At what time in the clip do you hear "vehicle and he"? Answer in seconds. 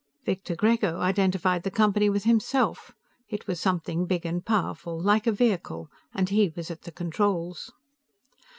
5.31-6.49